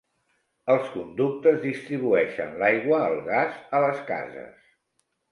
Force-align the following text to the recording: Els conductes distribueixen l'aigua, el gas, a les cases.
Els 0.75 0.85
conductes 0.93 1.59
distribueixen 1.65 2.55
l'aigua, 2.61 3.01
el 3.11 3.21
gas, 3.27 3.59
a 3.77 3.83
les 3.83 4.01
cases. 4.09 4.65